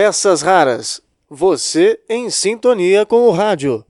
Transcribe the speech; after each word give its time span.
Peças 0.00 0.42
Raras. 0.42 1.00
Você 1.28 1.98
em 2.08 2.30
sintonia 2.30 3.04
com 3.04 3.26
o 3.26 3.32
rádio. 3.32 3.84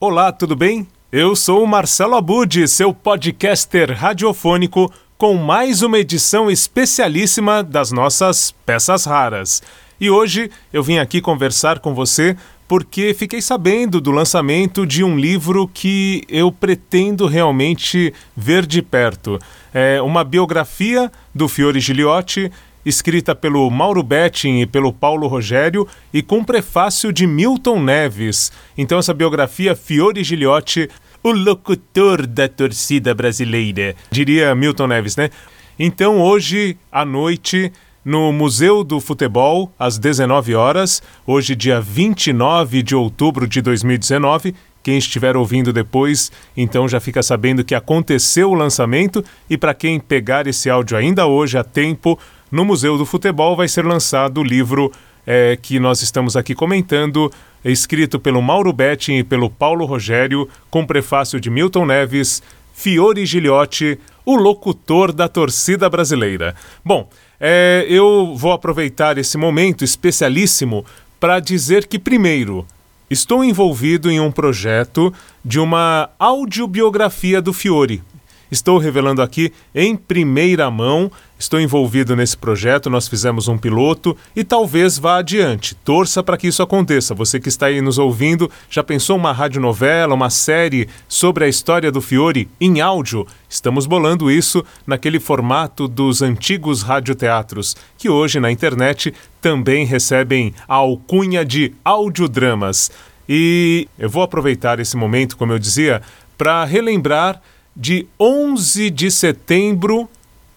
Olá, 0.00 0.32
tudo 0.32 0.56
bem? 0.56 0.88
Eu 1.12 1.36
sou 1.36 1.62
o 1.62 1.68
Marcelo 1.68 2.16
Abud, 2.16 2.66
seu 2.66 2.92
podcaster 2.92 3.96
radiofônico, 3.96 4.92
com 5.16 5.34
mais 5.34 5.82
uma 5.82 6.00
edição 6.00 6.50
especialíssima 6.50 7.62
das 7.62 7.92
nossas 7.92 8.50
peças 8.66 9.04
raras. 9.04 9.62
E 10.00 10.10
hoje 10.10 10.50
eu 10.72 10.82
vim 10.82 10.98
aqui 10.98 11.20
conversar 11.20 11.78
com 11.78 11.94
você 11.94 12.36
porque 12.68 13.14
fiquei 13.14 13.40
sabendo 13.40 14.00
do 14.00 14.10
lançamento 14.10 14.86
de 14.86 15.04
um 15.04 15.18
livro 15.18 15.68
que 15.72 16.24
eu 16.28 16.50
pretendo 16.50 17.26
realmente 17.26 18.12
ver 18.36 18.66
de 18.66 18.82
perto. 18.82 19.38
É 19.72 20.00
uma 20.02 20.24
biografia 20.24 21.10
do 21.34 21.48
Fiore 21.48 21.80
Giliotti, 21.80 22.50
escrita 22.84 23.34
pelo 23.34 23.68
Mauro 23.70 24.02
Betting 24.02 24.60
e 24.60 24.66
pelo 24.66 24.92
Paulo 24.92 25.26
Rogério 25.26 25.86
e 26.12 26.22
com 26.22 26.44
prefácio 26.44 27.12
de 27.12 27.26
Milton 27.26 27.82
Neves. 27.82 28.52
Então 28.76 28.98
essa 28.98 29.14
biografia 29.14 29.74
Fiore 29.74 30.22
Giliotti, 30.22 30.88
o 31.22 31.32
locutor 31.32 32.26
da 32.26 32.48
torcida 32.48 33.14
brasileira, 33.14 33.96
diria 34.10 34.54
Milton 34.54 34.86
Neves, 34.86 35.16
né? 35.16 35.30
Então 35.78 36.20
hoje 36.20 36.76
à 36.90 37.04
noite 37.04 37.72
no 38.06 38.32
Museu 38.32 38.84
do 38.84 39.00
Futebol, 39.00 39.72
às 39.76 39.98
19 39.98 40.54
horas, 40.54 41.02
hoje, 41.26 41.56
dia 41.56 41.80
29 41.80 42.80
de 42.80 42.94
outubro 42.94 43.48
de 43.48 43.60
2019. 43.60 44.54
Quem 44.80 44.96
estiver 44.96 45.36
ouvindo 45.36 45.72
depois, 45.72 46.30
então 46.56 46.88
já 46.88 47.00
fica 47.00 47.20
sabendo 47.20 47.64
que 47.64 47.74
aconteceu 47.74 48.50
o 48.50 48.54
lançamento. 48.54 49.24
E 49.50 49.58
para 49.58 49.74
quem 49.74 49.98
pegar 49.98 50.46
esse 50.46 50.70
áudio 50.70 50.96
ainda 50.96 51.26
hoje 51.26 51.58
a 51.58 51.64
tempo, 51.64 52.16
no 52.48 52.64
Museu 52.64 52.96
do 52.96 53.04
Futebol 53.04 53.56
vai 53.56 53.66
ser 53.66 53.84
lançado 53.84 54.40
o 54.40 54.44
livro 54.44 54.92
é, 55.26 55.58
que 55.60 55.80
nós 55.80 56.00
estamos 56.00 56.36
aqui 56.36 56.54
comentando, 56.54 57.28
escrito 57.64 58.20
pelo 58.20 58.40
Mauro 58.40 58.72
Betting 58.72 59.14
e 59.14 59.24
pelo 59.24 59.50
Paulo 59.50 59.84
Rogério, 59.84 60.48
com 60.70 60.86
prefácio 60.86 61.40
de 61.40 61.50
Milton 61.50 61.84
Neves, 61.84 62.40
Fiore 62.72 63.26
Giliotti, 63.26 63.98
o 64.24 64.36
locutor 64.36 65.12
da 65.12 65.26
torcida 65.26 65.90
brasileira. 65.90 66.54
Bom, 66.84 67.08
é, 67.40 67.86
eu 67.88 68.34
vou 68.36 68.52
aproveitar 68.52 69.18
esse 69.18 69.36
momento 69.36 69.84
especialíssimo 69.84 70.84
para 71.20 71.40
dizer 71.40 71.86
que, 71.86 71.98
primeiro, 71.98 72.66
estou 73.10 73.44
envolvido 73.44 74.10
em 74.10 74.20
um 74.20 74.30
projeto 74.30 75.12
de 75.44 75.58
uma 75.60 76.10
audiobiografia 76.18 77.40
do 77.40 77.52
Fiore. 77.52 78.02
Estou 78.50 78.78
revelando 78.78 79.22
aqui 79.22 79.52
em 79.74 79.96
primeira 79.96 80.70
mão 80.70 81.10
Estou 81.38 81.60
envolvido 81.60 82.16
nesse 82.16 82.34
projeto, 82.34 82.88
nós 82.88 83.06
fizemos 83.06 83.46
um 83.46 83.58
piloto 83.58 84.16
e 84.34 84.42
talvez 84.42 84.98
vá 84.98 85.18
adiante. 85.18 85.74
Torça 85.74 86.22
para 86.22 86.38
que 86.38 86.46
isso 86.46 86.62
aconteça. 86.62 87.14
Você 87.14 87.38
que 87.38 87.50
está 87.50 87.66
aí 87.66 87.82
nos 87.82 87.98
ouvindo, 87.98 88.50
já 88.70 88.82
pensou 88.82 89.16
uma 89.16 89.32
radionovela, 89.32 90.14
uma 90.14 90.30
série 90.30 90.88
sobre 91.06 91.44
a 91.44 91.48
história 91.48 91.92
do 91.92 92.00
Fiore 92.00 92.48
em 92.58 92.80
áudio? 92.80 93.26
Estamos 93.50 93.84
bolando 93.84 94.30
isso 94.30 94.64
naquele 94.86 95.20
formato 95.20 95.86
dos 95.86 96.22
antigos 96.22 96.80
radioteatros, 96.80 97.76
que 97.98 98.08
hoje 98.08 98.40
na 98.40 98.50
internet 98.50 99.12
também 99.38 99.84
recebem 99.84 100.54
a 100.66 100.76
alcunha 100.76 101.44
de 101.44 101.74
audiodramas. 101.84 102.90
E 103.28 103.86
eu 103.98 104.08
vou 104.08 104.22
aproveitar 104.22 104.80
esse 104.80 104.96
momento, 104.96 105.36
como 105.36 105.52
eu 105.52 105.58
dizia, 105.58 106.00
para 106.38 106.64
relembrar 106.64 107.42
de 107.76 108.06
11 108.18 108.90
de 108.90 109.10
setembro 109.10 110.08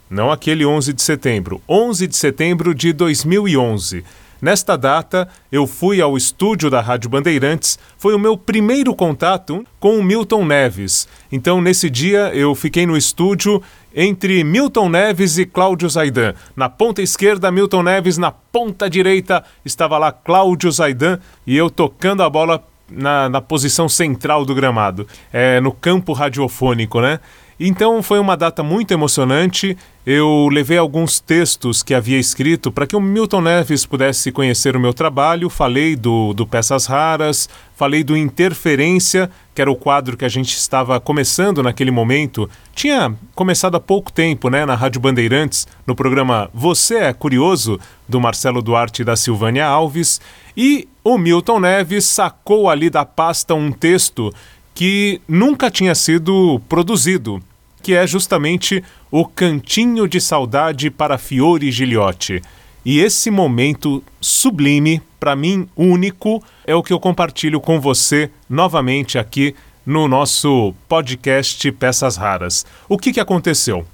não 0.09 0.31
aquele 0.31 0.65
11 0.65 0.91
de 0.91 1.03
setembro, 1.03 1.61
11 1.69 2.07
de 2.07 2.15
setembro 2.15 2.73
de 2.73 2.91
2011. 2.91 4.03
Nesta 4.41 4.77
data, 4.77 5.27
eu 5.51 5.67
fui 5.67 6.01
ao 6.01 6.15
estúdio 6.15 6.69
da 6.69 6.79
Rádio 6.79 7.09
Bandeirantes. 7.09 7.77
Foi 7.97 8.15
o 8.15 8.19
meu 8.19 8.37
primeiro 8.37 8.95
contato 8.95 9.65
com 9.79 9.99
o 9.99 10.03
Milton 10.03 10.45
Neves. 10.45 11.07
Então, 11.29 11.61
nesse 11.61 11.89
dia, 11.89 12.31
eu 12.33 12.55
fiquei 12.55 12.85
no 12.85 12.95
estúdio 12.95 13.61
entre 13.93 14.43
Milton 14.43 14.89
Neves 14.89 15.37
e 15.37 15.45
Cláudio 15.45 15.89
Zaidan. 15.89 16.33
Na 16.55 16.69
ponta 16.69 17.01
esquerda, 17.01 17.51
Milton 17.51 17.83
Neves, 17.83 18.17
na 18.17 18.31
ponta 18.31 18.89
direita, 18.89 19.43
estava 19.65 19.97
lá 19.97 20.11
Cláudio 20.11 20.71
Zaidan 20.71 21.19
e 21.45 21.57
eu 21.57 21.69
tocando 21.69 22.23
a 22.23 22.29
bola 22.29 22.63
na, 22.91 23.29
na 23.29 23.41
posição 23.41 23.87
central 23.87 24.45
do 24.45 24.55
gramado, 24.55 25.07
é, 25.31 25.59
no 25.59 25.71
campo 25.71 26.13
radiofônico, 26.13 27.01
né? 27.01 27.19
Então 27.59 28.01
foi 28.01 28.19
uma 28.19 28.37
data 28.37 28.63
muito 28.63 28.93
emocionante. 28.93 29.77
Eu 30.05 30.47
levei 30.49 30.77
alguns 30.77 31.19
textos 31.19 31.83
que 31.83 31.93
havia 31.93 32.17
escrito 32.17 32.71
para 32.71 32.87
que 32.87 32.95
o 32.95 33.01
Milton 33.01 33.41
Neves 33.41 33.85
pudesse 33.85 34.31
conhecer 34.31 34.77
o 34.77 34.79
meu 34.79 34.93
trabalho. 34.93 35.49
Falei 35.49 35.93
do, 35.93 36.33
do 36.33 36.47
Peças 36.47 36.85
Raras, 36.85 37.49
falei 37.75 38.01
do 38.01 38.15
Interferência, 38.15 39.29
que 39.53 39.61
era 39.61 39.69
o 39.69 39.75
quadro 39.75 40.15
que 40.15 40.23
a 40.23 40.29
gente 40.29 40.55
estava 40.55 41.01
começando 41.01 41.61
naquele 41.61 41.91
momento. 41.91 42.49
Tinha 42.73 43.13
começado 43.35 43.75
há 43.75 43.79
pouco 43.79 44.09
tempo, 44.09 44.49
né, 44.49 44.65
na 44.65 44.73
Rádio 44.73 45.01
Bandeirantes, 45.01 45.67
no 45.85 45.93
programa 45.93 46.49
Você 46.53 46.95
é 46.95 47.13
Curioso, 47.13 47.77
do 48.07 48.21
Marcelo 48.21 48.61
Duarte 48.61 49.01
e 49.01 49.05
da 49.05 49.17
Silvânia 49.17 49.65
Alves. 49.65 50.21
E 50.55 50.87
o 51.03 51.17
Milton 51.17 51.59
Neves 51.59 52.05
sacou 52.05 52.69
ali 52.69 52.89
da 52.89 53.03
pasta 53.03 53.53
um 53.53 53.69
texto 53.69 54.33
que 54.73 55.19
nunca 55.27 55.69
tinha 55.69 55.93
sido 55.93 56.61
produzido 56.69 57.43
que 57.81 57.93
é 57.93 58.05
justamente 58.05 58.83
o 59.11 59.25
Cantinho 59.25 60.07
de 60.07 60.19
Saudade 60.19 60.89
para 60.89 61.17
Fiore 61.17 61.71
Giliotti. 61.71 62.41
E 62.85 62.99
esse 62.99 63.29
momento 63.29 64.03
sublime, 64.21 65.01
para 65.19 65.35
mim 65.35 65.67
único, 65.75 66.43
é 66.65 66.73
o 66.73 66.83
que 66.83 66.93
eu 66.93 66.99
compartilho 66.99 67.59
com 67.59 67.79
você 67.79 68.29
novamente 68.49 69.17
aqui 69.17 69.55
no 69.85 70.07
nosso 70.07 70.73
podcast 70.87 71.71
Peças 71.73 72.15
Raras. 72.15 72.65
O 72.87 72.97
que, 72.97 73.11
que 73.11 73.19
aconteceu? 73.19 73.85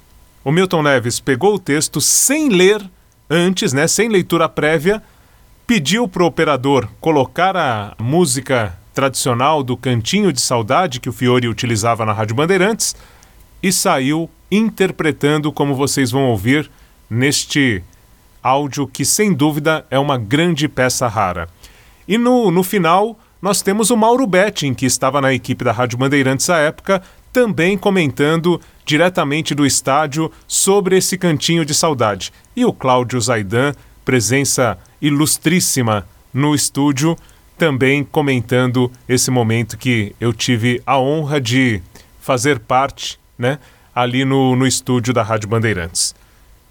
O 0.44 0.52
Milton 0.52 0.82
Neves 0.82 1.18
pegou 1.18 1.54
o 1.54 1.58
texto 1.58 2.00
sem 2.00 2.48
ler 2.48 2.80
antes, 3.28 3.72
né, 3.72 3.88
sem 3.88 4.08
leitura 4.08 4.48
prévia, 4.48 5.02
pediu 5.66 6.06
para 6.06 6.22
o 6.22 6.26
operador 6.26 6.88
colocar 7.00 7.56
a 7.56 7.94
música 7.98 8.78
tradicional 8.94 9.62
do 9.62 9.76
Cantinho 9.76 10.32
de 10.32 10.40
Saudade 10.40 11.00
que 11.00 11.08
o 11.08 11.12
Fiore 11.12 11.48
utilizava 11.48 12.06
na 12.06 12.12
Rádio 12.12 12.36
Bandeirantes 12.36 12.94
e 13.62 13.72
saiu 13.72 14.30
interpretando 14.50 15.52
como 15.52 15.74
vocês 15.74 16.10
vão 16.10 16.26
ouvir 16.26 16.70
neste 17.08 17.82
áudio 18.42 18.86
que 18.86 19.04
sem 19.04 19.32
dúvida 19.32 19.84
é 19.90 19.98
uma 19.98 20.16
grande 20.16 20.68
peça 20.68 21.08
rara. 21.08 21.48
E 22.06 22.16
no, 22.16 22.50
no 22.50 22.62
final 22.62 23.18
nós 23.40 23.62
temos 23.62 23.90
o 23.90 23.96
Mauro 23.96 24.26
Betting, 24.26 24.74
que 24.74 24.86
estava 24.86 25.20
na 25.20 25.32
equipe 25.32 25.64
da 25.64 25.72
Rádio 25.72 25.98
Bandeirantes 25.98 26.48
à 26.48 26.58
época, 26.58 27.02
também 27.32 27.76
comentando 27.76 28.60
diretamente 28.84 29.54
do 29.54 29.66
estádio 29.66 30.32
sobre 30.46 30.96
esse 30.96 31.18
cantinho 31.18 31.64
de 31.64 31.74
saudade. 31.74 32.32
E 32.54 32.64
o 32.64 32.72
Cláudio 32.72 33.20
Zaidan, 33.20 33.74
presença 34.04 34.78
ilustríssima 35.02 36.06
no 36.32 36.54
estúdio, 36.54 37.16
também 37.58 38.04
comentando 38.04 38.90
esse 39.08 39.30
momento 39.30 39.76
que 39.76 40.14
eu 40.20 40.32
tive 40.32 40.82
a 40.86 40.98
honra 40.98 41.40
de 41.40 41.82
fazer 42.20 42.58
parte 42.58 43.18
né, 43.38 43.58
ali 43.94 44.24
no, 44.24 44.54
no 44.56 44.66
estúdio 44.66 45.12
da 45.12 45.22
Rádio 45.22 45.48
Bandeirantes. 45.48 46.14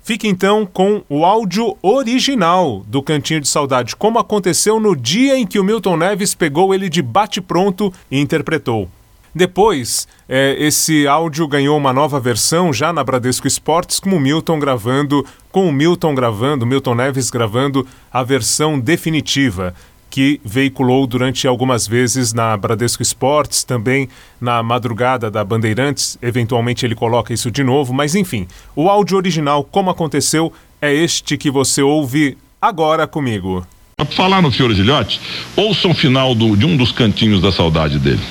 Fique 0.03 0.27
então 0.27 0.67
com 0.67 1.03
o 1.09 1.25
áudio 1.25 1.75
original 1.81 2.83
do 2.85 3.01
Cantinho 3.01 3.41
de 3.41 3.47
Saudade, 3.47 3.95
como 3.95 4.19
aconteceu 4.19 4.79
no 4.79 4.95
dia 4.95 5.35
em 5.35 5.47
que 5.47 5.57
o 5.57 5.63
Milton 5.63 5.97
Neves 5.97 6.35
pegou 6.35 6.75
ele 6.75 6.89
de 6.89 7.01
bate-pronto 7.01 7.91
e 8.11 8.19
interpretou. 8.19 8.87
Depois, 9.33 10.07
é, 10.29 10.55
esse 10.59 11.07
áudio 11.07 11.47
ganhou 11.47 11.75
uma 11.75 11.91
nova 11.91 12.19
versão 12.19 12.71
já 12.71 12.93
na 12.93 13.03
Bradesco 13.03 13.47
Esportes, 13.47 13.99
com 13.99 14.11
o 14.11 14.19
Milton 14.19 14.59
gravando, 14.59 15.25
com 15.51 15.67
o 15.67 15.73
Milton 15.73 16.15
gravando, 16.15 16.65
Milton 16.65 16.95
Neves 16.95 17.29
gravando 17.29 17.85
a 18.13 18.23
versão 18.23 18.79
definitiva 18.79 19.73
que 20.15 20.39
veiculou 20.45 21.05
durante 21.05 21.45
algumas 21.45 21.85
vezes 21.85 22.33
na 22.33 22.55
Bradesco 22.55 23.03
Esportes, 23.03 23.65
também 23.65 24.07
na 24.39 24.63
madrugada 24.63 25.29
da 25.29 25.43
Bandeirantes. 25.43 26.17
Eventualmente 26.21 26.85
ele 26.85 26.95
coloca 26.95 27.33
isso 27.33 27.51
de 27.51 27.65
novo, 27.65 27.93
mas 27.93 28.15
enfim, 28.15 28.47
o 28.73 28.89
áudio 28.89 29.17
original, 29.17 29.61
como 29.61 29.89
aconteceu, 29.89 30.53
é 30.81 30.93
este 30.93 31.35
que 31.35 31.51
você 31.51 31.81
ouve 31.81 32.37
agora 32.61 33.05
comigo. 33.05 33.67
Para 33.97 34.05
falar 34.05 34.41
no 34.41 34.49
Fiore 34.53 34.73
Gilhote, 34.73 35.19
ouça 35.53 35.89
o 35.89 35.93
final 35.93 36.33
do, 36.33 36.55
de 36.55 36.65
um 36.65 36.77
dos 36.77 36.93
cantinhos 36.93 37.41
da 37.41 37.51
saudade 37.51 37.99
dele. 37.99 38.23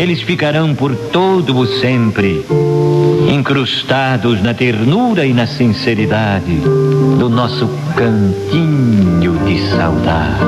Eles 0.00 0.22
ficarão 0.22 0.74
por 0.74 0.96
todo 0.96 1.58
o 1.58 1.66
sempre, 1.78 2.42
incrustados 3.30 4.42
na 4.42 4.54
ternura 4.54 5.26
e 5.26 5.34
na 5.34 5.46
sinceridade 5.46 6.58
do 7.18 7.28
nosso 7.28 7.68
cantinho 7.96 9.38
de 9.44 9.58
saudade. 9.70 10.44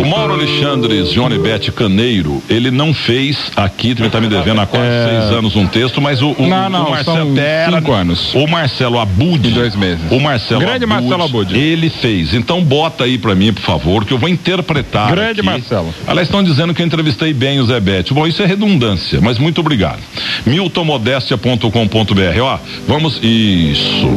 O 0.00 0.06
Mauro 0.10 0.32
Alexandre 0.32 1.02
Johnny 1.12 1.38
Bete 1.38 1.70
Caneiro, 1.70 2.42
ele 2.48 2.70
não 2.70 2.92
fez 2.94 3.36
aqui, 3.54 3.94
também 3.94 4.06
está 4.06 4.18
me 4.20 4.28
devendo 4.28 4.60
há 4.60 4.66
quase 4.66 4.86
É. 4.86 5.08
seis 5.08 5.30
anos 5.38 5.54
um 5.56 5.66
texto, 5.66 6.00
mas 6.00 6.22
o, 6.22 6.30
o, 6.38 6.46
Não, 6.48 6.70
não, 6.70 6.86
o 6.86 6.90
Marcelo 6.90 7.34
Pera- 7.34 7.76
cinco 7.78 7.92
anos. 7.92 8.34
O 8.34 8.46
Marcelo 8.46 8.98
Abud. 8.98 9.46
Em 9.46 9.52
dois 9.52 9.76
meses. 9.76 10.00
O 10.10 10.18
Marcelo 10.18 10.60
Grande 10.60 10.86
Marcelo 10.86 11.22
Abud. 11.22 11.54
Ele 11.56 11.90
fez. 11.90 12.32
Então 12.34 12.62
bota 12.64 13.04
aí 13.04 13.18
pra 13.18 13.34
mim, 13.34 13.52
por 13.52 13.62
favor, 13.62 14.04
que 14.06 14.12
eu 14.14 14.18
vou 14.18 14.28
interpretar. 14.28 15.10
Grande 15.10 15.40
aqui. 15.40 15.48
Marcelo. 15.50 15.94
Elas 16.06 16.24
estão 16.24 16.42
dizendo 16.42 16.72
que 16.74 16.80
eu 16.82 16.86
entrevistei 16.86 17.34
bem 17.34 17.60
o 17.60 17.66
Zé 17.66 17.78
Bete. 17.78 18.14
Bom, 18.14 18.26
isso 18.26 18.42
é 18.42 18.46
redundância, 18.46 19.20
mas 19.20 19.38
muito 19.38 19.60
obrigado. 19.60 20.00
miltonmodestia.com.br. 20.46 22.40
Ó, 22.42 22.58
vamos. 22.88 23.20
Isso. 23.22 24.08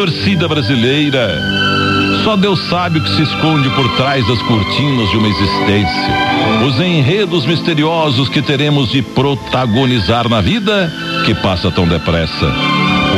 Torcida 0.00 0.48
brasileira. 0.48 1.38
Só 2.24 2.34
Deus 2.34 2.58
sabe 2.70 3.00
o 3.00 3.02
que 3.02 3.16
se 3.16 3.22
esconde 3.22 3.68
por 3.68 3.86
trás 3.96 4.26
das 4.26 4.40
cortinas 4.44 5.10
de 5.10 5.16
uma 5.18 5.28
existência. 5.28 6.14
Os 6.66 6.80
enredos 6.80 7.44
misteriosos 7.44 8.30
que 8.30 8.40
teremos 8.40 8.88
de 8.90 9.02
protagonizar 9.02 10.26
na 10.26 10.40
vida 10.40 10.90
que 11.26 11.34
passa 11.34 11.70
tão 11.70 11.86
depressa. 11.86 12.50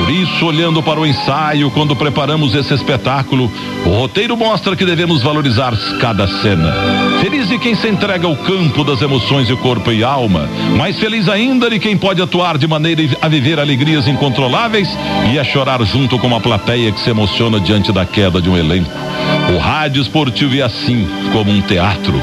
Por 0.02 0.10
isso, 0.10 0.46
olhando 0.46 0.82
para 0.82 0.99
o 0.99 1.06
ensaio, 1.06 1.70
quando 1.70 1.94
preparamos 1.94 2.56
esse 2.56 2.75
espetáculo, 2.75 3.49
o 3.87 3.88
roteiro 3.90 4.37
mostra 4.37 4.75
que 4.75 4.84
devemos 4.84 5.22
valorizar 5.22 5.72
cada 6.00 6.26
cena. 6.26 6.75
Feliz 7.20 7.49
de 7.49 7.56
quem 7.56 7.76
se 7.76 7.87
entrega 7.87 8.26
ao 8.26 8.37
campo 8.37 8.82
das 8.82 9.00
emoções 9.00 9.46
de 9.46 9.54
corpo 9.54 9.93
e 9.93 10.02
alma, 10.02 10.50
mais 10.76 10.99
feliz 10.99 11.28
ainda 11.28 11.70
de 11.70 11.78
quem 11.78 11.96
pode 11.96 12.20
atuar 12.20 12.58
de 12.58 12.66
maneira 12.66 13.00
a 13.22 13.28
viver 13.28 13.60
alegrias 13.60 14.08
incontroláveis 14.08 14.88
e 15.32 15.38
a 15.38 15.44
chorar 15.44 15.81
junto 15.84 16.19
com 16.19 16.26
uma 16.26 16.40
plateia 16.40 16.90
que 16.90 17.00
se 17.00 17.10
emociona 17.10 17.60
diante 17.60 17.93
da 17.93 18.04
queda 18.04 18.43
de 18.43 18.50
um 18.50 18.56
elenco. 18.56 18.90
O 19.50 19.59
rádio 19.59 20.00
esportivo 20.00 20.56
é 20.56 20.62
assim, 20.62 21.06
como 21.33 21.50
um 21.50 21.61
teatro. 21.61 22.15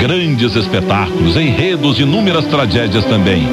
Grandes 0.00 0.56
espetáculos, 0.56 1.36
enredos, 1.36 1.98
inúmeras 1.98 2.44
tragédias 2.46 3.04
também. 3.04 3.46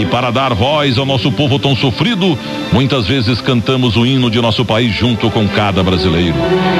E 0.00 0.06
para 0.06 0.30
dar 0.30 0.54
voz 0.54 0.98
ao 0.98 1.06
nosso 1.06 1.30
povo 1.32 1.58
tão 1.58 1.74
sofrido, 1.76 2.38
muitas 2.72 3.06
vezes 3.06 3.40
cantamos 3.40 3.96
o 3.96 4.04
hino 4.04 4.30
de 4.30 4.40
nosso 4.40 4.64
país 4.64 4.94
junto 4.94 5.30
com 5.30 5.46
cada 5.48 5.82
brasileiro. 5.82 6.34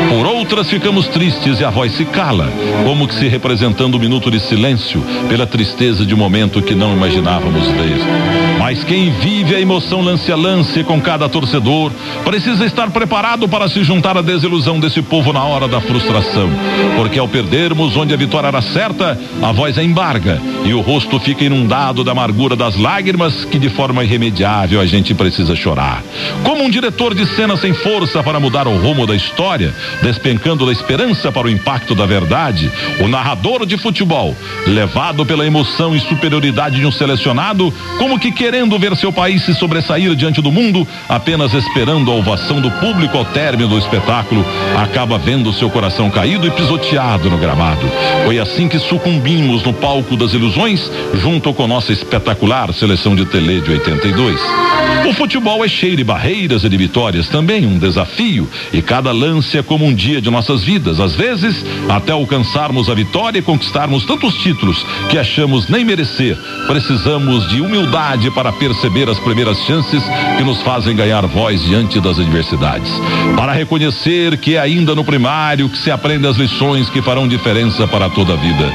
Por 0.08 0.26
outras, 0.26 0.68
ficamos 0.68 1.06
tristes 1.08 1.60
e 1.60 1.64
a 1.64 1.70
voz 1.70 1.92
se 1.92 2.04
cala, 2.04 2.52
como 2.84 3.08
que 3.08 3.14
se 3.14 3.28
representando 3.28 3.96
um 3.96 4.00
minuto 4.00 4.30
de 4.30 4.40
silêncio 4.40 5.02
pela 5.28 5.46
tristeza 5.46 6.04
de 6.04 6.14
um 6.14 6.18
momento 6.18 6.60
que 6.60 6.74
não 6.74 6.92
imaginávamos 6.92 7.66
ver. 7.68 7.98
Mas 8.58 8.82
quem 8.82 9.10
vive 9.10 9.54
a 9.54 9.60
emoção 9.60 10.00
lance 10.00 10.30
a 10.32 10.36
lance 10.36 10.82
com 10.84 11.00
cada 11.00 11.28
torcedor 11.28 11.92
precisa 12.24 12.64
estar 12.64 12.90
preparado 12.90 13.48
para 13.48 13.68
se 13.68 13.84
juntar 13.84 14.16
à 14.16 14.22
desilusão 14.22 14.80
desse 14.80 15.02
povo 15.02 15.32
na 15.32 15.44
hora 15.44 15.68
da 15.68 15.80
frustração. 15.84 16.50
Porque 16.96 17.18
ao 17.18 17.28
perdermos 17.28 17.96
onde 17.96 18.12
a 18.12 18.16
vitória 18.16 18.48
era 18.48 18.62
certa, 18.62 19.18
a 19.42 19.52
voz 19.52 19.78
é 19.78 19.84
embarga 19.84 20.40
e 20.64 20.72
o 20.74 20.80
rosto 20.80 21.18
fica 21.20 21.44
inundado 21.44 22.02
da 22.02 22.12
amargura 22.12 22.56
das 22.56 22.76
lágrimas 22.76 23.44
que 23.44 23.58
de 23.58 23.68
forma 23.68 24.04
irremediável 24.04 24.80
a 24.80 24.86
gente 24.86 25.14
precisa 25.14 25.54
chorar. 25.54 26.02
Como 26.42 26.62
um 26.62 26.70
diretor 26.70 27.14
de 27.14 27.26
cena 27.34 27.56
sem 27.56 27.72
força 27.72 28.22
para 28.22 28.40
mudar 28.40 28.66
o 28.66 28.76
rumo 28.76 29.06
da 29.06 29.14
história, 29.14 29.74
despencando 30.02 30.66
da 30.66 30.72
esperança 30.72 31.30
para 31.30 31.46
o 31.46 31.50
impacto 31.50 31.94
da 31.94 32.06
verdade, 32.06 32.70
o 33.00 33.08
narrador 33.08 33.66
de 33.66 33.76
futebol, 33.76 34.36
levado 34.66 35.24
pela 35.26 35.46
emoção 35.46 35.94
e 35.94 36.00
superioridade 36.00 36.80
de 36.80 36.86
um 36.86 36.92
selecionado, 36.92 37.72
como 37.98 38.18
que 38.18 38.32
querendo 38.32 38.78
ver 38.78 38.96
seu 38.96 39.12
país 39.12 39.44
se 39.44 39.54
sobressair 39.54 40.14
diante 40.14 40.40
do 40.40 40.52
mundo, 40.52 40.86
apenas 41.08 41.52
esperando 41.54 42.10
a 42.10 42.14
ovação 42.14 42.60
do 42.60 42.70
público 42.72 43.16
ao 43.16 43.24
término 43.24 43.68
do 43.68 43.78
espetáculo, 43.78 44.44
acaba 44.76 45.18
vendo 45.18 45.52
seu 45.52 45.70
coração 45.74 46.08
caído 46.08 46.46
e 46.46 46.50
pisoteado 46.52 47.28
no 47.28 47.36
gramado. 47.36 47.84
Foi 48.24 48.38
assim 48.38 48.68
que 48.68 48.78
sucumbimos 48.78 49.64
no 49.64 49.72
palco 49.72 50.16
das 50.16 50.32
ilusões, 50.32 50.88
junto 51.14 51.52
com 51.52 51.66
nossa 51.66 51.92
espetacular 51.92 52.72
seleção 52.72 53.16
de 53.16 53.26
tele 53.26 53.60
de 53.60 53.72
82. 53.72 54.40
O 55.06 55.12
futebol 55.12 55.62
é 55.62 55.68
cheio 55.68 55.96
de 55.96 56.02
barreiras 56.02 56.64
e 56.64 56.68
de 56.68 56.76
vitórias 56.78 57.28
também, 57.28 57.66
um 57.66 57.78
desafio, 57.78 58.48
e 58.72 58.80
cada 58.80 59.12
lance 59.12 59.58
é 59.58 59.62
como 59.62 59.84
um 59.84 59.94
dia 59.94 60.18
de 60.18 60.30
nossas 60.30 60.64
vidas, 60.64 60.98
às 60.98 61.14
vezes 61.14 61.62
até 61.90 62.12
alcançarmos 62.12 62.88
a 62.88 62.94
vitória 62.94 63.38
e 63.38 63.42
conquistarmos 63.42 64.06
tantos 64.06 64.34
títulos 64.36 64.84
que 65.10 65.18
achamos 65.18 65.68
nem 65.68 65.84
merecer. 65.84 66.38
Precisamos 66.66 67.46
de 67.50 67.60
humildade 67.60 68.30
para 68.30 68.50
perceber 68.50 69.08
as 69.10 69.18
primeiras 69.18 69.58
chances 69.66 70.02
que 70.38 70.42
nos 70.42 70.62
fazem 70.62 70.96
ganhar 70.96 71.26
voz 71.26 71.62
diante 71.62 72.00
das 72.00 72.18
adversidades. 72.18 72.90
Para 73.36 73.52
reconhecer 73.52 74.38
que 74.38 74.56
é 74.56 74.58
ainda 74.58 74.94
no 74.94 75.04
primário 75.04 75.68
que 75.68 75.78
se 75.78 75.90
aprende 75.90 76.26
as 76.26 76.36
lições 76.36 76.88
que 76.88 77.02
farão 77.02 77.28
diferença 77.28 77.86
para 77.86 78.08
toda 78.08 78.32
a 78.32 78.36
vida. 78.36 78.72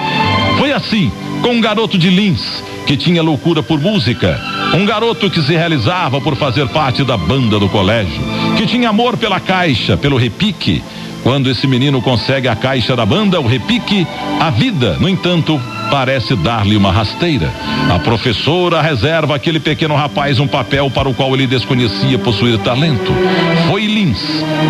Assim 0.79 1.11
com 1.41 1.49
um 1.49 1.61
garoto 1.61 1.97
de 1.97 2.09
Lins 2.09 2.63
que 2.85 2.95
tinha 2.95 3.21
loucura 3.21 3.61
por 3.61 3.79
música, 3.79 4.39
um 4.73 4.85
garoto 4.85 5.29
que 5.29 5.41
se 5.41 5.51
realizava 5.51 6.19
por 6.21 6.35
fazer 6.37 6.67
parte 6.69 7.03
da 7.03 7.17
banda 7.17 7.59
do 7.59 7.69
colégio, 7.69 8.19
que 8.57 8.65
tinha 8.65 8.89
amor 8.89 9.17
pela 9.17 9.39
caixa, 9.39 9.97
pelo 9.97 10.17
repique. 10.17 10.81
Quando 11.21 11.49
esse 11.49 11.67
menino 11.67 12.01
consegue 12.01 12.47
a 12.47 12.55
caixa 12.55 12.95
da 12.95 13.05
banda, 13.05 13.41
o 13.41 13.45
repique, 13.45 14.07
a 14.39 14.49
vida, 14.49 14.97
no 14.99 15.09
entanto, 15.09 15.61
parece 15.91 16.35
dar-lhe 16.35 16.77
uma 16.77 16.91
rasteira. 16.91 17.51
A 17.93 17.99
professora 17.99 18.81
reserva 18.81 19.35
àquele 19.35 19.59
pequeno 19.59 19.95
rapaz 19.95 20.39
um 20.39 20.47
papel 20.47 20.89
para 20.89 21.09
o 21.09 21.13
qual 21.13 21.33
ele 21.33 21.45
desconhecia 21.45 22.17
possuir 22.17 22.57
talento. 22.59 23.11
Foi 23.67 23.78
Lins, 23.99 24.21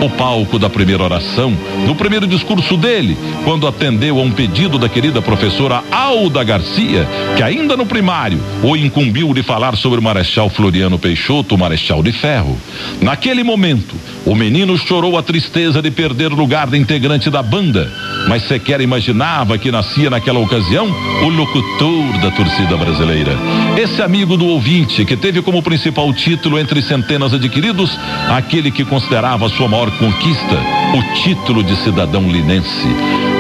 o 0.02 0.10
palco 0.10 0.58
da 0.58 0.72
primeira 0.72 1.04
oração, 1.04 1.56
no 1.86 1.94
primeiro 1.94 2.26
discurso 2.26 2.76
dele, 2.76 3.16
quando 3.44 3.68
atendeu 3.68 4.18
a 4.18 4.24
um 4.24 4.32
pedido 4.32 4.80
da 4.80 4.90
querida 4.90 5.22
professora 5.22 5.84
Alda 5.92 6.44
Garcia, 6.44 7.08
que 7.38 7.44
ainda 7.44 7.78
no 7.78 7.86
primário 7.86 8.40
o 8.64 8.76
incumbiu 8.76 9.32
de 9.32 9.44
falar 9.44 9.76
sobre 9.78 10.00
o 10.00 10.02
Marechal 10.02 10.50
Floriano 10.50 10.98
Peixoto, 10.98 11.54
o 11.54 11.58
Marechal 11.60 12.02
de 12.02 12.12
Ferro. 12.12 12.58
Naquele 13.02 13.44
momento, 13.44 13.94
o 14.26 14.34
menino 14.34 14.76
chorou 14.76 15.16
a 15.16 15.22
tristeza 15.22 15.80
de 15.80 15.92
perder 15.92 16.34
o 16.34 16.36
lugar 16.36 16.68
de 16.68 16.80
integrante 16.80 17.30
da 17.30 17.44
banda, 17.44 17.92
mas 18.28 18.48
sequer 18.48 18.82
imaginava 18.82 19.60
que 19.60 19.72
nascia 19.72 20.10
naquela 20.10 20.40
ocasião 20.40 20.88
o 21.22 21.30
locutor 21.30 22.18
da 22.20 22.32
torcida 22.32 22.76
brasileira. 22.76 23.38
Esse 23.78 24.02
amigo 24.02 24.36
do 24.36 24.48
ouvinte 24.48 25.06
que 25.06 25.16
teve 25.16 25.42
como 25.44 25.62
principal 25.62 26.12
título 26.14 26.58
entre 26.58 26.82
centenas 26.82 27.32
adquiridos 27.32 27.96
aquele 28.30 28.72
que 28.72 28.84
considerava 29.20 29.50
sua 29.50 29.68
maior 29.68 29.92
conquista, 29.98 30.58
o 30.96 31.14
título 31.22 31.62
de 31.62 31.76
cidadão 31.84 32.22
linense. 32.32 32.88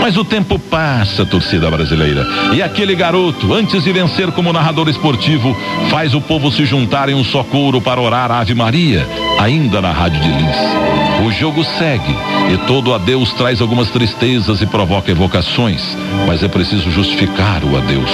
Mas 0.01 0.17
o 0.17 0.25
tempo 0.25 0.59
passa, 0.59 1.25
torcida 1.25 1.71
brasileira, 1.71 2.27
e 2.53 2.61
aquele 2.61 2.95
garoto, 2.95 3.53
antes 3.53 3.83
de 3.83 3.93
vencer 3.93 4.29
como 4.31 4.51
narrador 4.51 4.89
esportivo, 4.89 5.55
faz 5.89 6.13
o 6.13 6.19
povo 6.19 6.51
se 6.51 6.65
juntar 6.65 7.07
em 7.07 7.15
um 7.15 7.23
só 7.23 7.43
coro 7.45 7.79
para 7.79 8.01
orar 8.01 8.29
a 8.29 8.39
Ave 8.39 8.53
Maria, 8.53 9.07
ainda 9.39 9.81
na 9.81 9.91
Rádio 9.91 10.21
de 10.21 10.27
Lins. 10.27 10.98
O 11.25 11.31
jogo 11.31 11.63
segue 11.63 12.15
e 12.53 12.57
todo 12.65 12.93
adeus 12.93 13.33
traz 13.33 13.61
algumas 13.61 13.89
tristezas 13.89 14.61
e 14.61 14.65
provoca 14.65 15.11
evocações, 15.11 15.97
mas 16.25 16.41
é 16.43 16.47
preciso 16.47 16.89
justificar 16.89 17.61
o 17.63 17.77
adeus. 17.77 18.09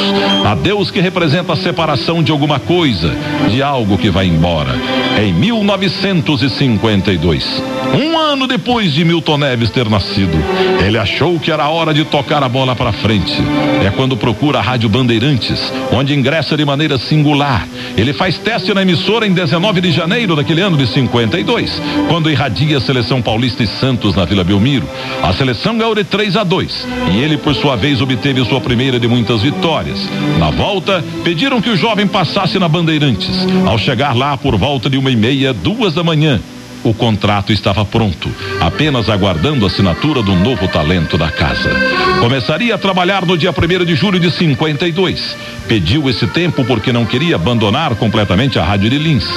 Adeus 0.45 0.89
que 0.89 0.99
representa 0.99 1.53
a 1.53 1.55
separação 1.55 2.23
de 2.23 2.31
alguma 2.31 2.59
coisa, 2.59 3.15
de 3.49 3.61
algo 3.61 3.97
que 3.97 4.09
vai 4.09 4.25
embora. 4.25 4.75
Em 5.21 5.31
1952, 5.33 7.63
um 7.93 8.14
ano 8.35 8.47
depois 8.47 8.91
de 8.91 9.05
Milton 9.05 9.37
Neves 9.37 9.69
ter 9.69 9.89
nascido, 9.89 10.37
ele 10.85 10.97
achou 10.97 11.39
que 11.39 11.49
era 11.49 11.69
hora 11.69 11.93
de 11.93 12.03
tocar 12.03 12.43
a 12.43 12.49
bola 12.49 12.75
para 12.75 12.91
frente. 12.91 13.33
É 13.81 13.89
quando 13.89 14.17
procura 14.17 14.59
a 14.59 14.61
Rádio 14.61 14.89
Bandeirantes, 14.89 15.71
onde 15.89 16.13
ingressa 16.13 16.57
de 16.57 16.65
maneira 16.65 16.97
singular. 16.97 17.65
Ele 17.95 18.11
faz 18.11 18.37
teste 18.37 18.73
na 18.73 18.81
emissora 18.81 19.25
em 19.25 19.33
19 19.33 19.79
de 19.79 19.89
janeiro 19.89 20.35
daquele 20.35 20.59
ano 20.59 20.75
de 20.75 20.85
52, 20.85 21.81
quando 22.09 22.29
irradia 22.29 22.77
a 22.77 22.81
seleção 22.81 23.21
paulista 23.21 23.63
e 23.63 23.67
Santos 23.67 24.13
na 24.15 24.25
Vila 24.25 24.43
Belmiro. 24.43 24.87
A 25.23 25.31
seleção 25.31 25.77
ganhou 25.77 25.95
de 25.95 26.03
3 26.03 26.35
a 26.35 26.43
2 26.43 26.87
e 27.13 27.17
ele, 27.17 27.37
por 27.37 27.55
sua 27.55 27.77
vez, 27.77 28.01
obteve 28.01 28.43
sua 28.43 28.59
primeira 28.59 28.99
de 28.99 29.07
muitas 29.07 29.43
vitórias. 29.43 29.97
Na 30.37 30.51
volta, 30.51 31.01
pediram 31.23 31.61
que 31.61 31.69
o 31.69 31.77
jovem 31.77 32.05
passasse 32.05 32.59
na 32.59 32.67
Bandeirantes. 32.67 33.47
Ao 33.65 33.77
chegar 33.77 34.13
lá 34.13 34.35
por 34.35 34.57
volta 34.57 34.89
de 34.89 34.97
uma 34.97 35.09
e 35.09 35.15
meia, 35.15 35.53
duas 35.53 35.93
da 35.93 36.03
manhã, 36.03 36.41
o 36.89 36.93
contrato 36.93 37.51
estava 37.51 37.83
pronto, 37.83 38.29
apenas 38.61 39.09
aguardando 39.09 39.65
a 39.65 39.67
assinatura 39.67 40.21
do 40.21 40.35
novo 40.35 40.67
talento 40.67 41.17
da 41.17 41.31
casa. 41.31 41.71
Começaria 42.19 42.75
a 42.75 42.77
trabalhar 42.77 43.25
no 43.25 43.37
dia 43.37 43.51
1 43.51 43.85
de 43.85 43.95
julho 43.95 44.19
de 44.19 44.29
52. 44.31 45.35
Pediu 45.67 46.07
esse 46.09 46.27
tempo 46.27 46.63
porque 46.63 46.93
não 46.93 47.05
queria 47.05 47.35
abandonar 47.35 47.95
completamente 47.95 48.59
a 48.59 48.63
Rádio 48.63 48.89
de 48.89 48.99
Lins. 48.99 49.27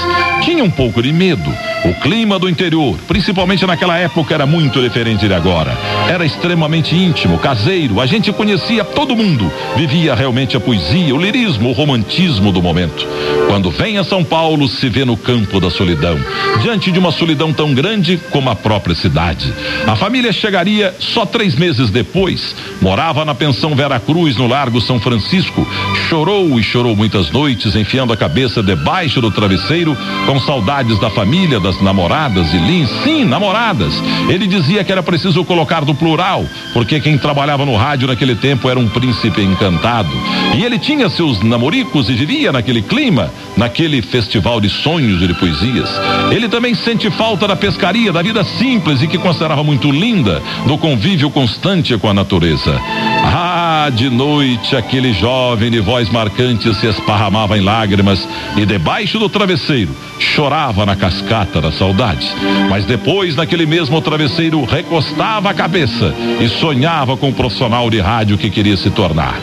Tinha 0.43 0.63
um 0.63 0.71
pouco 0.71 1.03
de 1.03 1.13
medo, 1.13 1.53
O 1.85 1.95
clima 2.01 2.39
do 2.39 2.49
interior, 2.49 2.99
principalmente 3.07 3.65
naquela 3.65 3.97
época, 3.97 4.35
era 4.35 4.45
muito 4.45 4.81
diferente 4.83 5.29
de 5.29 5.35
agora. 5.35 5.77
Era 6.09 6.27
extremamente 6.27 6.95
íntimo, 6.95 7.39
caseiro, 7.39 8.01
a 8.01 8.07
gente 8.07 8.33
conhecia 8.33 8.85
todo 8.85 9.17
mundo. 9.17 9.51
Vivia 9.77 10.15
realmente 10.15 10.57
a 10.57 10.61
poesia, 10.61 11.15
o 11.15 11.19
lirismo, 11.19 11.71
o 11.71 11.73
romantismo 11.73 12.51
do 12.51 12.61
momento. 12.61 13.07
Quando 13.49 13.71
vem 13.71 13.97
a 13.97 14.05
São 14.05 14.23
Paulo, 14.23 14.69
se 14.69 14.91
vê 14.91 15.07
no 15.07 15.17
campo 15.17 15.59
da 15.59 15.71
solidão, 15.71 16.19
diante 16.61 16.93
de 16.93 16.99
uma 16.99 17.11
solidão 17.11 17.51
tão 17.51 17.73
grande 17.73 18.21
como 18.31 18.51
a 18.51 18.55
própria 18.55 18.95
cidade. 18.95 19.53
A 19.87 19.97
família 19.97 20.33
chegaria 20.33 20.95
só 21.01 21.25
três 21.25 21.57
meses 21.57 21.89
depois, 21.89 22.55
morava 22.81 23.25
na 23.25 23.35
pensão 23.35 23.75
Vera 23.75 23.99
Cruz, 23.99 24.37
no 24.37 24.47
Largo 24.47 24.83
São 24.83 25.01
Francisco, 25.01 25.67
chorou 26.09 26.61
e 26.61 26.63
chorou 26.63 26.95
muitas 26.95 27.31
noites, 27.31 27.75
enfiando 27.75 28.13
a 28.13 28.17
cabeça 28.17 28.63
debaixo 28.63 29.21
do 29.21 29.31
travesseiro, 29.31 29.97
com 30.27 30.39
saudades 30.41 30.99
da 31.01 31.09
família, 31.09 31.59
das 31.59 31.81
namoradas 31.81 32.53
e 32.53 32.59
Lins. 32.59 32.91
Sim, 33.03 33.25
namoradas. 33.25 33.95
Ele 34.29 34.47
dizia 34.47 34.85
que 34.85 34.93
era 34.93 35.03
preciso 35.03 35.43
colocar 35.45 35.85
no 35.85 35.95
plural, 35.95 36.45
porque 36.75 37.01
quem 37.01 37.17
trabalhava 37.17 37.65
no 37.65 37.77
rádio 37.77 38.09
naquele 38.09 38.35
tempo 38.35 38.69
era 38.69 38.79
um 38.79 38.89
príncipe 38.89 39.41
encantado. 39.41 40.11
E 40.55 40.63
ele 40.63 40.79
tinha 40.79 41.09
seus 41.09 41.43
namoricos 41.43 42.11
e 42.11 42.15
vivia 42.15 42.53
naquele 42.53 42.83
clima, 42.83 43.33
naquele 43.57 44.01
festival 44.03 44.61
de 44.61 44.69
sonhos 44.69 45.23
e 45.23 45.27
de 45.27 45.35
poesias. 45.35 45.91
Ele 46.31 46.49
também 46.49 46.75
sente 46.75 47.11
falta 47.11 47.47
da 47.47 47.57
pescaria, 47.57 48.13
da 48.13 48.23
vida 48.23 48.45
simples 48.45 49.03
e 49.03 49.09
que 49.09 49.19
considerava 49.19 49.65
muito 49.65 49.91
linda, 49.91 50.43
do 50.67 50.79
convívio 50.79 51.31
constante 51.31 51.97
com 51.99 52.09
a 52.09 52.15
natureza. 52.15 52.81
Ah, 53.25 53.91
de 53.95 54.11
noite 54.11 54.77
aquele 54.77 55.13
jovem 55.13 55.71
de 55.71 55.81
voz 55.81 56.11
marcante 56.11 56.75
se 56.75 56.87
esparramava 56.87 57.57
em 57.57 57.63
lágrimas 57.63 58.27
e 58.57 58.65
debaixo 58.65 59.19
do 59.19 59.29
travesseiro 59.29 59.95
chorava 60.19 60.85
na 60.85 60.97
cascata 60.97 61.61
da 61.61 61.71
saudade. 61.73 62.27
Mas 62.69 62.85
depois, 62.85 63.37
naquele 63.37 63.67
mesmo 63.67 64.01
travesseiro, 64.01 64.65
recostava 64.65 65.51
a 65.51 65.55
cabeça 65.55 66.15
e 66.41 66.49
sonhava 66.49 67.17
com 67.17 67.29
o 67.31 67.35
profissional 67.35 67.89
de 67.89 68.01
rádio 68.01 68.39
que 68.39 68.51
queria 68.51 68.77
se 68.77 68.91
tornar. 68.91 69.35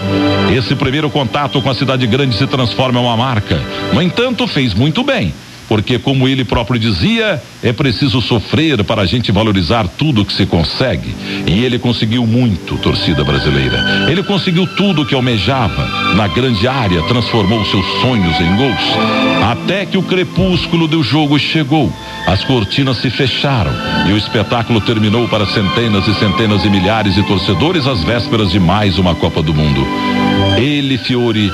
Esse 0.56 0.76
primeiro 0.76 1.10
contato 1.10 1.62
com 1.62 1.70
a 1.70 1.76
cidade 1.76 2.06
grande 2.08 2.38
se 2.38 2.48
transforma 2.48 3.00
em 3.00 3.04
uma 3.04 3.18
marca. 3.18 3.62
No 3.94 4.02
entanto, 4.02 4.48
fez 4.48 4.74
muito 4.74 5.04
bem 5.04 5.34
porque, 5.68 5.98
como 5.98 6.28
ele 6.28 6.44
próprio 6.44 6.80
dizia, 6.80 7.42
é 7.64 7.74
preciso 7.74 8.22
sofrer 8.22 8.84
para 8.84 9.02
a 9.02 9.06
gente 9.06 9.32
valorizar 9.32 9.88
tudo 9.88 10.26
que 10.26 10.34
se 10.34 10.46
consegue. 10.46 11.16
E 11.48 11.64
ele 11.64 11.80
conseguiu 11.80 12.26
muito, 12.26 12.78
torcida 12.78 13.24
brasileira. 13.24 14.08
Ele 14.10 14.24
conseguiu 14.24 14.68
tudo 14.68 15.06
que 15.06 15.16
almejava. 15.16 15.86
Na 16.16 16.28
grande 16.28 16.68
área, 16.68 17.02
transformou 17.04 17.64
seus 17.66 17.86
sonhos 18.02 18.40
em 18.40 18.56
gols. 18.56 19.35
Até 19.56 19.86
que 19.86 19.98
o 19.98 20.04
crepúsculo 20.04 20.86
do 20.86 21.02
jogo 21.02 21.40
chegou. 21.40 21.92
As 22.28 22.44
cortinas 22.44 22.98
se 22.98 23.10
fecharam 23.10 23.72
e 24.08 24.12
o 24.12 24.18
espetáculo 24.18 24.82
terminou 24.82 25.28
para 25.30 25.46
centenas 25.46 26.06
e 26.08 26.14
centenas 26.16 26.62
de 26.62 26.70
milhares 26.70 27.16
de 27.16 27.24
torcedores 27.24 27.88
às 27.88 28.04
vésperas 28.04 28.52
de 28.52 28.60
mais 28.60 29.00
uma 29.00 29.16
Copa 29.16 29.42
do 29.42 29.54
Mundo. 29.54 29.82
Ele, 30.58 30.98
Fiore, 30.98 31.50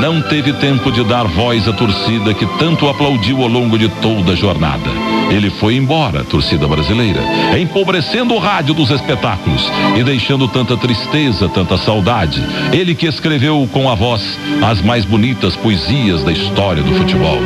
não 0.00 0.20
teve 0.20 0.52
tempo 0.54 0.90
de 0.90 1.04
dar 1.04 1.24
voz 1.28 1.68
à 1.68 1.72
torcida 1.72 2.34
que 2.34 2.46
tanto 2.58 2.88
aplaudiu 2.88 3.40
ao 3.40 3.48
longo 3.48 3.78
de 3.78 3.88
toda 3.88 4.32
a 4.32 4.36
jornada. 4.36 5.13
Ele 5.30 5.50
foi 5.50 5.76
embora, 5.76 6.24
torcida 6.24 6.66
brasileira, 6.68 7.20
empobrecendo 7.58 8.34
o 8.34 8.38
rádio 8.38 8.74
dos 8.74 8.90
espetáculos 8.90 9.62
e 9.96 10.02
deixando 10.02 10.46
tanta 10.48 10.76
tristeza, 10.76 11.48
tanta 11.48 11.76
saudade. 11.78 12.42
Ele 12.72 12.94
que 12.94 13.06
escreveu 13.06 13.68
com 13.72 13.90
a 13.90 13.94
voz 13.94 14.38
as 14.62 14.80
mais 14.80 15.04
bonitas 15.04 15.56
poesias 15.56 16.22
da 16.22 16.32
história 16.32 16.82
do 16.82 16.94
futebol. 16.94 17.38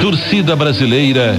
Torcida 0.00 0.54
brasileira, 0.54 1.38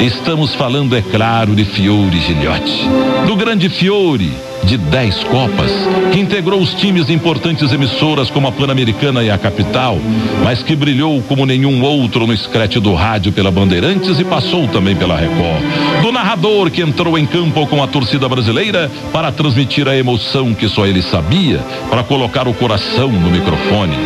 estamos 0.00 0.54
falando, 0.54 0.96
é 0.96 1.02
claro, 1.02 1.54
de 1.54 1.64
Fiore 1.64 2.18
Gilhote. 2.20 2.88
Do 3.26 3.36
grande 3.36 3.68
Fiore, 3.68 4.32
de 4.68 4.76
10 4.76 5.24
Copas, 5.24 5.72
que 6.12 6.20
integrou 6.20 6.60
os 6.60 6.74
times 6.74 7.08
importantes 7.08 7.72
emissoras 7.72 8.28
como 8.28 8.48
a 8.48 8.52
Pan-Americana 8.52 9.24
e 9.24 9.30
a 9.30 9.38
Capital, 9.38 9.98
mas 10.44 10.62
que 10.62 10.76
brilhou 10.76 11.22
como 11.22 11.46
nenhum 11.46 11.82
outro 11.82 12.26
no 12.26 12.34
escrete 12.34 12.78
do 12.78 12.92
rádio 12.92 13.32
pela 13.32 13.50
Bandeirantes 13.50 14.20
e 14.20 14.24
passou 14.24 14.68
também 14.68 14.94
pela 14.94 15.16
Record. 15.16 15.62
Do 16.02 16.12
narrador 16.12 16.70
que 16.70 16.82
entrou 16.82 17.16
em 17.16 17.24
campo 17.24 17.66
com 17.66 17.82
a 17.82 17.86
torcida 17.86 18.28
brasileira 18.28 18.90
para 19.10 19.32
transmitir 19.32 19.88
a 19.88 19.96
emoção 19.96 20.52
que 20.52 20.68
só 20.68 20.84
ele 20.84 21.00
sabia, 21.00 21.60
para 21.88 22.02
colocar 22.02 22.46
o 22.46 22.52
coração 22.52 23.10
no 23.10 23.30
microfone. 23.30 23.96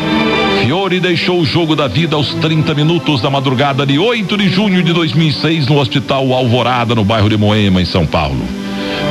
Fiore 0.61 1.01
deixou 1.01 1.41
o 1.41 1.45
jogo 1.45 1.75
da 1.75 1.89
vida 1.89 2.15
aos 2.15 2.35
30 2.35 2.73
minutos 2.73 3.21
da 3.21 3.29
madrugada 3.29 3.85
de 3.85 3.99
8 3.99 4.37
de 4.37 4.49
junho 4.49 4.81
de 4.81 4.93
2006 4.93 5.67
no 5.67 5.81
Hospital 5.81 6.33
Alvorada, 6.33 6.95
no 6.95 7.05
bairro 7.05 7.29
de 7.29 7.37
Moema, 7.37 7.83
em 7.83 7.85
São 7.85 8.07
Paulo. 8.07 8.62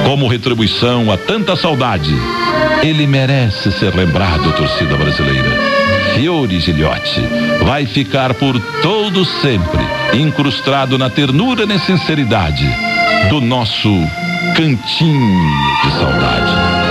Como 0.06 0.28
retribuição 0.28 1.12
a 1.12 1.18
tanta 1.18 1.56
saudade, 1.56 2.14
ele 2.84 3.08
merece 3.08 3.72
ser 3.72 3.96
lembrado, 3.96 4.52
torcida 4.54 4.96
brasileira. 4.98 5.50
Fiore 6.16 6.60
Gilhote 6.60 7.22
vai 7.64 7.86
ficar 7.86 8.34
por 8.34 8.60
todo 8.82 9.24
sempre 9.24 9.82
incrustado 10.14 10.98
na 10.98 11.10
ternura 11.10 11.64
e 11.64 11.68
na 11.68 11.80
sinceridade 11.80 12.68
do 13.30 13.40
nosso 13.40 13.90
cantinho 14.56 15.52
de 15.84 15.92
saudade. 15.92 16.91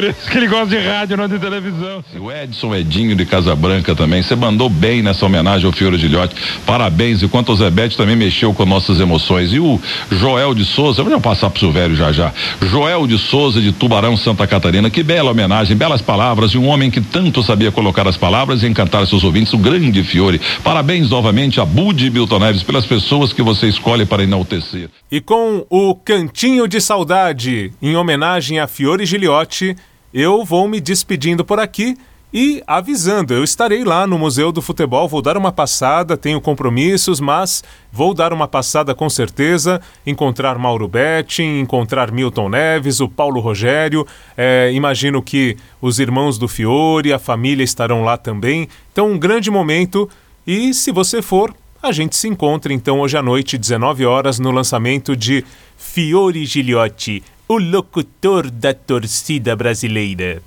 Por 0.04 0.11
isso 0.11 0.30
que 0.30 0.37
ele 0.37 0.49
gosta 0.49 0.66
de 0.66 0.78
rádio, 0.78 1.16
não 1.16 1.26
de 1.26 1.38
televisão. 1.38 2.04
O 2.20 2.30
Edson 2.30 2.75
Edinho 2.75 3.16
de 3.16 3.25
Casabranca 3.25 3.94
também. 3.94 4.23
Você 4.23 4.37
mandou 4.37 4.68
bem 4.68 5.02
nessa 5.02 5.25
homenagem 5.25 5.66
ao 5.66 5.73
Fiore 5.73 5.96
Gilhote. 5.96 6.34
Parabéns. 6.66 7.23
Enquanto 7.23 7.52
o 7.52 7.56
Zebete 7.56 7.96
também 7.96 8.14
mexeu 8.14 8.52
com 8.52 8.66
nossas 8.66 9.00
emoções. 9.00 9.52
E 9.52 9.58
o 9.58 9.80
Joel 10.11 10.54
de 10.54 10.64
Souza, 10.64 11.02
vamos 11.02 11.23
passar 11.23 11.49
pro 11.49 11.73
velho 11.73 11.96
já 11.96 12.12
já. 12.12 12.32
Joel 12.61 13.06
de 13.06 13.16
Souza 13.16 13.62
de 13.62 13.73
Tubarão, 13.73 14.14
Santa 14.16 14.46
Catarina. 14.46 14.90
Que 14.90 15.02
bela 15.02 15.30
homenagem, 15.30 15.76
belas 15.76 16.02
palavras 16.02 16.50
de 16.50 16.58
um 16.58 16.66
homem 16.66 16.90
que 16.90 17.00
tanto 17.00 17.42
sabia 17.42 17.73
colocar 17.73 18.06
as 18.06 18.16
palavras 18.16 18.62
e 18.62 18.66
encantar 18.66 19.06
seus 19.06 19.25
ouvintes, 19.25 19.54
o 19.54 19.58
grande 19.58 20.04
Fiore. 20.04 20.40
Parabéns 20.62 21.08
novamente 21.08 21.61
a 21.61 21.64
Budi 21.64 22.11
Milton 22.11 22.40
Neves 22.40 22.62
pelas 22.62 22.84
pessoas 22.84 23.32
que 23.32 23.42
você 23.42 23.68
escolhe 23.68 24.04
para 24.04 24.23
enaltecer. 24.23 24.90
E 25.11 25.20
com 25.20 25.64
o 25.70 25.94
Cantinho 25.94 26.68
de 26.68 26.80
Saudade, 26.80 27.73
em 27.80 27.96
homenagem 27.96 28.58
a 28.58 28.66
Fiore 28.66 29.06
Giliotti, 29.06 29.75
eu 30.14 30.44
vou 30.44 30.68
me 30.68 30.80
despedindo 30.80 31.44
por 31.44 31.59
aqui 31.59 31.99
e 32.33 32.62
avisando, 32.68 33.35
eu 33.35 33.42
estarei 33.42 33.85
lá 33.85 34.06
no 34.06 34.16
Museu 34.16 34.52
do 34.52 34.62
Futebol, 34.62 35.09
vou 35.09 35.21
dar 35.21 35.37
uma 35.37 35.50
passada, 35.50 36.16
tenho 36.16 36.40
compromissos, 36.40 37.18
mas 37.18 37.62
vou 37.92 38.14
dar 38.14 38.33
uma 38.33 38.47
passada 38.47 38.94
com 38.94 39.11
certeza, 39.11 39.80
encontrar 40.06 40.56
Mauro 40.56 40.87
Betting, 40.87 41.61
encontrar 41.61 42.12
Milton 42.12 42.49
Neves, 42.49 43.00
o 43.00 43.09
Paulo 43.09 43.40
Rogério, 43.40 44.06
é, 44.37 44.71
imagino 44.73 45.21
que 45.21 45.56
os 45.80 45.99
irmãos 45.99 46.38
do 46.38 46.47
Fiore, 46.47 47.12
a 47.12 47.18
família 47.18 47.64
estarão 47.64 48.04
lá 48.04 48.16
também, 48.16 48.68
então 48.92 49.11
um 49.11 49.18
grande 49.18 49.50
momento 49.50 50.09
e 50.47 50.75
se 50.75 50.92
você 50.92 51.23
for, 51.23 51.52
a 51.83 51.92
gente 51.92 52.16
se 52.16 52.28
encontra 52.28 52.73
então 52.73 53.00
hoje 53.00 53.16
à 53.16 53.23
noite, 53.23 53.59
19 53.59 54.06
horas, 54.06 54.38
no 54.38 54.50
lançamento 54.50 55.16
de 55.16 55.44
Fiore 55.76 56.44
Giliotti, 56.47 57.23
o 57.46 57.58
locutor 57.58 58.50
da 58.50 58.72
torcida 58.72 59.54
brasileira. 59.54 60.42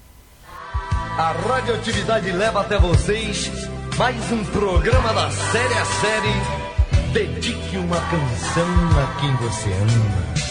A 1.17 1.31
radioatividade 1.31 2.31
leva 2.31 2.61
até 2.61 2.77
vocês 2.77 3.51
mais 3.97 4.31
um 4.31 4.43
programa 4.45 5.13
da 5.13 5.29
série 5.31 5.73
a 5.73 5.85
série. 5.85 7.11
Dedique 7.13 7.77
uma 7.77 7.99
canção 7.99 8.67
a 8.99 9.19
quem 9.19 9.35
você 9.37 9.71
ama. 9.73 10.47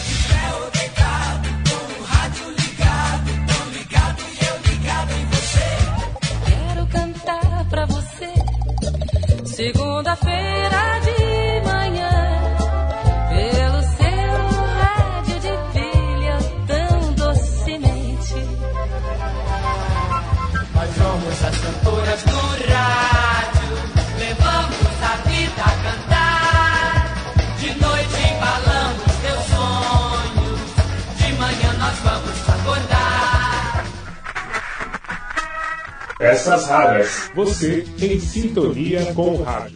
Quero 6.45 6.87
cantar 6.87 7.65
pra 7.69 7.85
você 7.85 8.33
segunda-feira 9.45 10.99
de 10.99 11.26
cantoras 21.67 22.23
do 22.23 22.37
rádio, 22.71 23.69
levamos 24.17 24.95
a 25.03 25.15
vida 25.27 25.63
a 25.63 25.73
cantar. 25.83 27.05
De 27.59 27.69
noite 27.81 28.17
embalamos 28.31 29.11
teus 29.21 29.43
sonhos, 29.51 30.59
de 31.17 31.33
manhã 31.33 31.73
nós 31.77 31.97
vamos 31.99 32.49
acordar. 32.49 33.85
Peças 36.17 36.67
raras. 36.67 37.31
Você 37.35 37.85
em 37.99 38.19
sintonia 38.19 39.13
com 39.13 39.35
o 39.35 39.43
rádio. 39.43 39.75